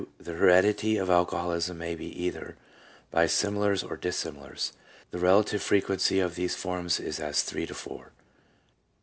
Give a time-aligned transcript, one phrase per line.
[0.19, 2.57] The heredity of alcoholism may be either
[3.11, 4.73] by similars or dissimilars.
[5.11, 8.11] The relative frequency of these forms is as three to four.